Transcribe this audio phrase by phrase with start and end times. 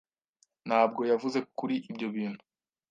[0.67, 2.43] ntabwo yavuze kuri ibyo bintu.